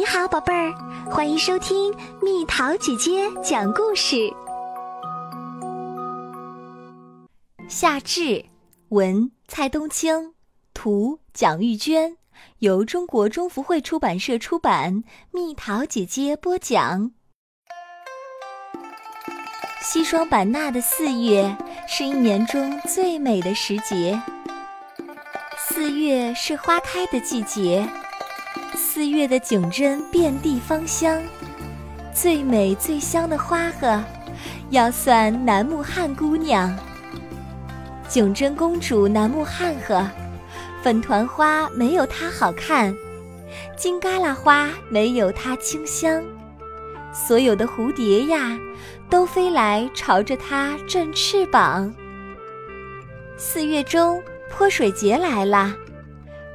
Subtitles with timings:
[0.00, 0.72] 你好，宝贝儿，
[1.10, 4.32] 欢迎收听蜜桃姐姐讲故事。
[7.68, 8.42] 夏至，
[8.88, 10.32] 文蔡冬青，
[10.72, 12.16] 图蒋玉娟，
[12.60, 15.04] 由中国中福会出版社出版。
[15.32, 17.10] 蜜桃姐姐播讲。
[19.82, 21.54] 西双版纳的四月
[21.86, 24.18] 是一年中最美的时节。
[25.58, 27.86] 四月是花开的季节。
[28.82, 31.22] 四月的景真遍地芳香，
[32.14, 34.02] 最美最香的花呵，
[34.70, 36.74] 要算楠木汉姑娘。
[38.08, 40.10] 景真公主楠木汉呵，
[40.82, 42.96] 粉团花没有她好看，
[43.76, 46.24] 金嘎啦花没有她清香，
[47.12, 48.58] 所有的蝴蝶呀，
[49.10, 51.94] 都飞来朝着她振翅膀。
[53.36, 55.76] 四月中泼水节来了，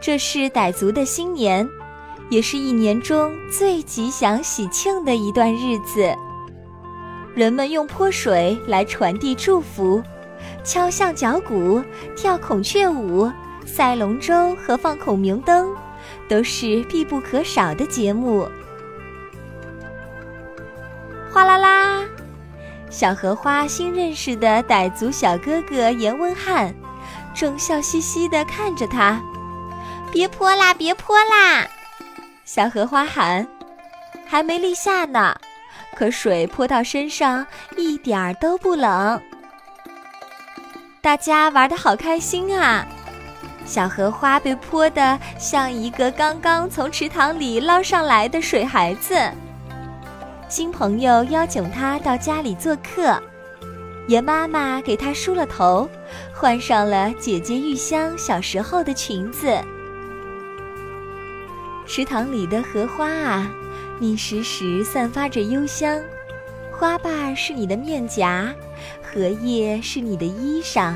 [0.00, 1.68] 这是傣族的新年。
[2.30, 6.14] 也是一年中最吉祥喜庆的一段日子。
[7.34, 10.02] 人们用泼水来传递祝福，
[10.62, 11.82] 敲象脚鼓、
[12.16, 13.30] 跳孔雀舞、
[13.66, 15.74] 赛龙舟和放孔明灯，
[16.28, 18.48] 都是必不可少的节目。
[21.32, 22.04] 哗啦啦，
[22.88, 26.72] 小荷花新认识的傣族小哥哥严文翰，
[27.34, 29.20] 正笑嘻嘻地看着他
[30.12, 31.66] ：“别泼啦，别泼啦！”
[32.44, 33.46] 小荷花喊
[34.28, 35.34] ：“还没立夏呢，
[35.96, 39.20] 可水泼到身上一点儿都不冷。”
[41.00, 42.86] 大家玩得好开心啊！
[43.64, 49.18] 小荷花被泼得像一个刚刚从池塘里捞上来的水孩子。
[50.46, 53.18] 新朋友邀请他到家里做客，
[54.06, 55.88] 严妈妈给他梳了头，
[56.34, 59.58] 换上了姐姐玉香小时候的裙子。
[61.86, 63.50] 池塘里的荷花啊，
[63.98, 66.00] 你时时散发着幽香，
[66.72, 68.54] 花瓣是你的面颊，
[69.02, 70.94] 荷叶是你的衣裳。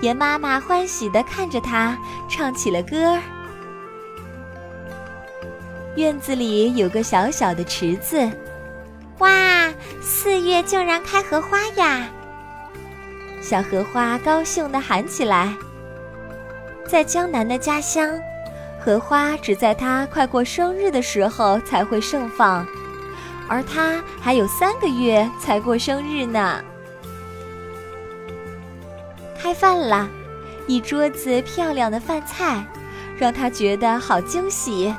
[0.00, 1.96] 严妈妈欢喜地看着它，
[2.28, 3.22] 唱起了歌儿。
[5.96, 8.28] 院子里有个小小的池子，
[9.18, 9.72] 哇，
[10.02, 12.08] 四月竟然开荷花呀！
[13.40, 15.54] 小荷花高兴地喊起来。
[16.86, 18.10] 在江南的家乡。
[18.84, 22.66] 荷花只在它快过生日的时候才会盛放，
[23.48, 26.60] 而它还有三个月才过生日呢。
[29.40, 30.06] 开饭了，
[30.66, 32.62] 一桌子漂亮的饭菜，
[33.16, 34.94] 让他觉得好惊喜。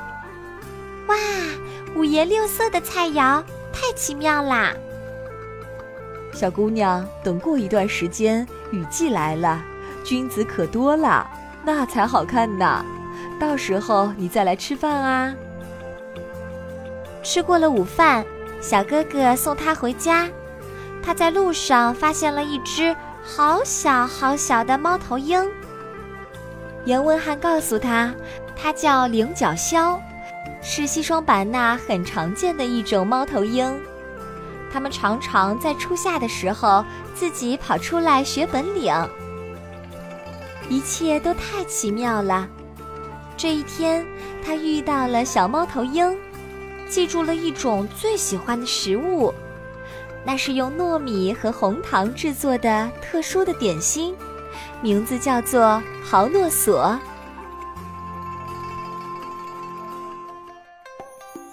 [1.06, 1.16] 哇，
[1.94, 3.40] 五颜六色的菜肴，
[3.72, 4.72] 太奇妙啦！
[6.32, 9.62] 小姑娘，等过一段时间，雨季来了，
[10.02, 11.28] 君子可多了，
[11.64, 12.84] 那才好看呢。
[13.38, 15.34] 到时候你再来吃饭啊！
[17.22, 18.24] 吃过了午饭，
[18.60, 20.28] 小哥哥送他回家。
[21.02, 25.44] 他在路上发现了一只好小好小的猫头鹰。
[26.84, 28.14] 严文翰告诉他，
[28.54, 30.00] 它叫菱角鸮，
[30.62, 33.80] 是西双版纳很常见的一种猫头鹰。
[34.72, 36.84] 它们常常在初夏的时候
[37.14, 38.94] 自己跑出来学本领。
[40.68, 42.48] 一切都太奇妙了。
[43.36, 44.04] 这一天，
[44.42, 46.16] 他遇到了小猫头鹰，
[46.88, 49.32] 记住了一种最喜欢的食物，
[50.24, 54.14] 那是用糯米和红糖制作的特殊的点心，
[54.80, 56.98] 名字叫做豪诺索。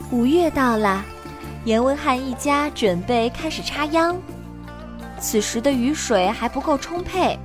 [0.10, 1.04] 五月到了，
[1.66, 4.16] 严文翰一家准备开始插秧，
[5.20, 7.38] 此时的雨水还不够充沛。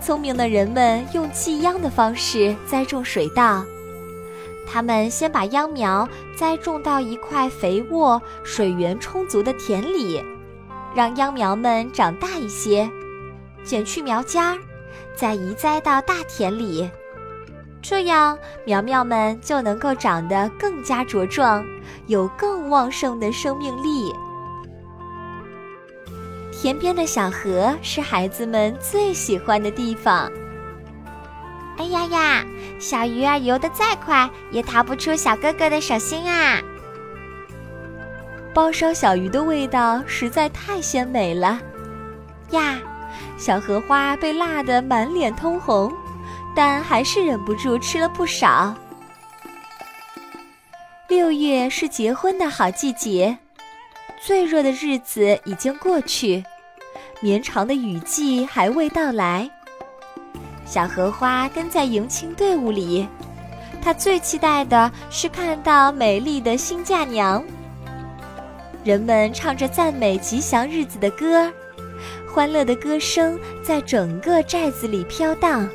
[0.00, 3.64] 聪明的人们用寄秧的方式栽种水稻，
[4.66, 10.24] 他们先把秧苗栽种到一块肥沃、水源充足的田里，
[10.94, 12.90] 让秧苗们长大一些，
[13.62, 14.58] 剪去苗尖儿，
[15.14, 16.90] 再移栽到大田里，
[17.82, 21.64] 这样苗苗们就能够长得更加茁壮，
[22.06, 24.12] 有更旺盛的生命力。
[26.60, 30.30] 田边的小河是孩子们最喜欢的地方。
[31.78, 32.44] 哎呀呀，
[32.78, 36.60] 小鱼儿游得再快，也逃不出小哥哥的手心啊！
[38.52, 41.58] 包烧小鱼的味道实在太鲜美了
[42.50, 42.78] 呀！
[43.38, 45.90] 小荷花被辣得满脸通红，
[46.54, 48.74] 但还是忍不住吃了不少。
[51.08, 53.38] 六月是结婚的好季节。
[54.22, 56.44] 最热的日子已经过去，
[57.20, 59.50] 绵长的雨季还未到来。
[60.66, 63.08] 小荷花跟在迎亲队伍里，
[63.80, 67.42] 他最期待的是看到美丽的新嫁娘。
[68.84, 71.50] 人们唱着赞美吉祥日子的歌，
[72.30, 75.66] 欢乐的歌声在整个寨子里飘荡。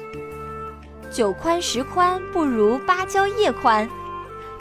[1.11, 3.89] 九宽十宽不如芭蕉叶宽，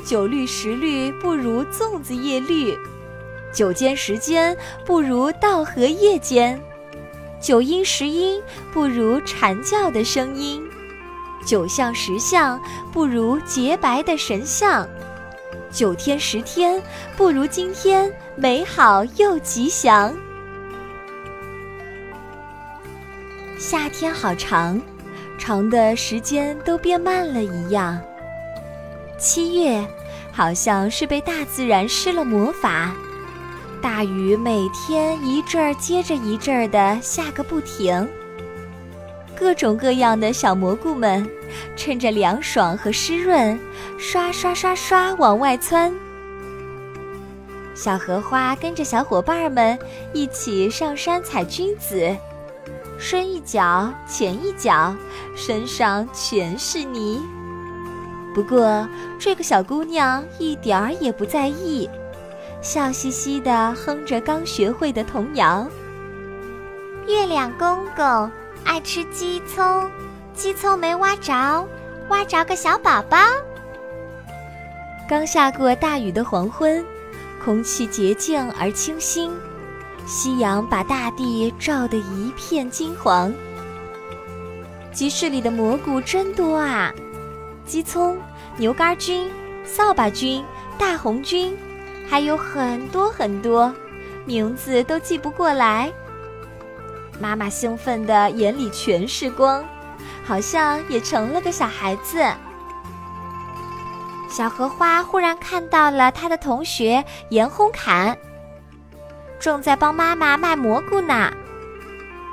[0.06, 2.76] 九绿十绿不如粽子叶绿，
[3.54, 4.54] 九间十间
[4.84, 6.60] 不如稻荷叶间，
[7.40, 8.42] 九阴十阴
[8.72, 10.60] 不如蝉叫的声音，
[11.46, 12.60] 九相十相
[12.92, 14.86] 不如洁白的神像，
[15.70, 16.82] 九天十天
[17.16, 20.12] 不如今天美好又吉祥。
[23.56, 24.80] 夏天好长。
[25.36, 28.00] 长的时间都变慢了一样。
[29.18, 29.84] 七月，
[30.32, 32.94] 好像是被大自然施了魔法，
[33.84, 38.08] 大雨每天一阵儿接着一阵儿的下个不停。
[39.36, 41.28] 各种各样的小蘑菇们，
[41.76, 43.60] 趁着凉爽和湿润，
[43.98, 45.92] 刷刷刷刷往外窜。
[47.74, 49.78] 小荷花跟着小伙伴们
[50.14, 52.16] 一起上山采菌子。
[52.98, 54.96] 深一脚浅一脚，
[55.36, 57.20] 身上全是泥。
[58.34, 58.88] 不过
[59.18, 61.86] 这个小姑娘一点儿也不在意，
[62.64, 65.68] 笑嘻嘻地哼着刚学会的童谣
[67.06, 68.30] ：“月亮公公
[68.64, 69.90] 爱吃鸡葱，
[70.32, 71.68] 鸡葱没挖着，
[72.08, 73.18] 挖着个小宝宝。”
[75.06, 76.82] 刚下过大雨的黄昏，
[77.44, 79.30] 空气洁净而清新。
[80.06, 83.30] 夕阳把大地照得一片金黄。
[84.90, 86.90] 集市里的蘑菇真多啊，
[87.66, 88.18] 鸡葱、
[88.56, 89.30] 牛肝菌、
[89.64, 90.42] 扫把菌、
[90.78, 91.54] 大红菌，
[92.08, 93.74] 还有很多很多，
[94.24, 95.92] 名字都记不过来。
[97.20, 99.64] 妈妈兴奋的眼里全是光，
[100.24, 102.24] 好像也成了个小孩子。
[104.28, 108.16] 小荷花忽然看到了他的同学严红侃。
[109.38, 111.32] 正在帮妈妈卖蘑菇呢。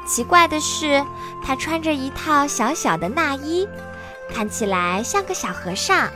[0.08, 1.06] 奇怪的是，
[1.44, 3.68] 他穿着一套小小的衲衣，
[4.34, 6.10] 看起来像个小和尚。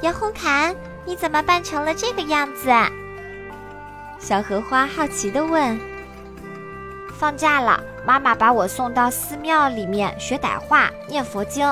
[0.00, 2.70] 严红侃，你怎么扮成了这个样子？
[4.18, 5.78] 小荷花好奇地问。
[7.18, 11.66] 放假了，妈妈把我送到寺庙里面学傣话、念佛经。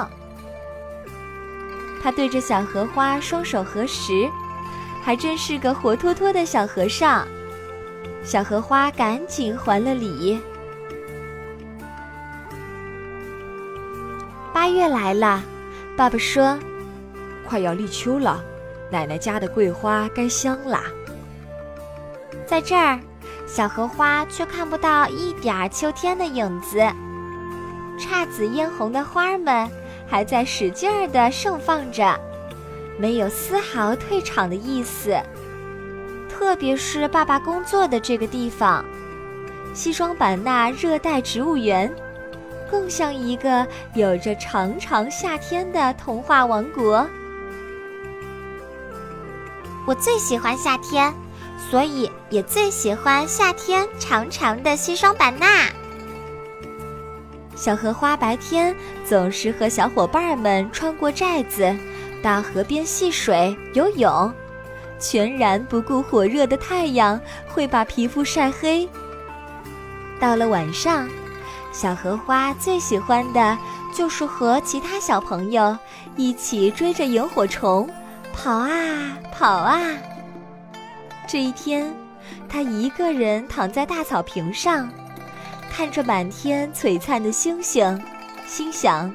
[2.02, 4.28] 他对着小荷花双手合十，
[5.02, 7.26] 还真是个活脱脱的小和尚。
[8.22, 10.40] 小荷花赶紧还了礼。
[14.52, 15.42] 八月来了，
[15.96, 16.58] 爸爸说
[17.46, 18.44] ：“快要立秋了，
[18.90, 20.84] 奶奶家的桂花该香啦。”
[22.46, 22.98] 在这儿，
[23.46, 26.78] 小荷花却看不到一点儿秋天的影子。
[27.98, 29.68] 姹紫嫣红的花儿们
[30.08, 32.18] 还在使劲儿地盛放着，
[32.98, 35.16] 没有丝毫退场的意思。
[36.28, 38.84] 特别是爸爸工作的这个地方，
[39.74, 41.92] 西双版纳热带植物园，
[42.70, 47.06] 更像一个有着长长夏天的童话王国。
[49.86, 51.12] 我最喜欢夏天，
[51.70, 55.68] 所以也最喜欢夏天长长的西双版纳。
[57.56, 58.74] 小荷花白天
[59.04, 61.76] 总是和小伙伴们穿过寨子，
[62.22, 64.32] 到河边戏水、游泳。
[64.98, 68.88] 全然不顾火热的太阳会把皮肤晒黑。
[70.20, 71.08] 到了晚上，
[71.72, 73.56] 小荷花最喜欢的
[73.94, 75.76] 就是和其他小朋友
[76.16, 77.88] 一起追着萤火虫
[78.42, 79.78] 跑啊跑啊。
[81.28, 81.94] 这一天，
[82.48, 84.90] 他一个人躺在大草坪上，
[85.70, 88.02] 看着满天璀璨的星星，
[88.46, 89.14] 心想：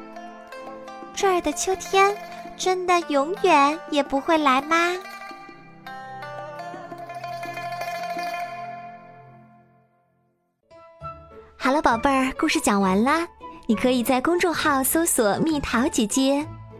[1.15, 2.15] 这儿的秋天
[2.55, 4.93] 真的永远也不会来吗？
[11.57, 13.27] 好了，宝贝儿，故事讲完啦。
[13.65, 16.45] 你可以在公众号搜索“蜜桃姐姐”，